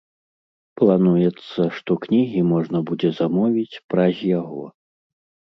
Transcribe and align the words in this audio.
Плануецца, 0.79 1.67
што 1.79 1.91
кнігі 2.05 2.41
можна 2.53 2.77
будзе 2.87 3.09
замовіць 3.21 3.81
праз 3.97 4.15
яго. 4.39 4.63